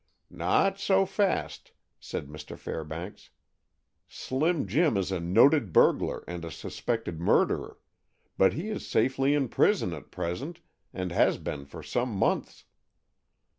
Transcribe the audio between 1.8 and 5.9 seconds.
said Mr. Fairbanks. "Slim Jim is a noted